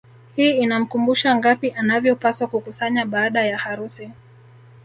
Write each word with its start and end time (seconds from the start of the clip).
Hii 0.35 0.51
inamkumbusha 0.57 1.35
ngapi 1.35 1.69
anavyopaswa 1.71 2.47
kukusanya 2.47 3.05
baada 3.05 3.45
ya 3.45 3.57
harusi 3.57 4.09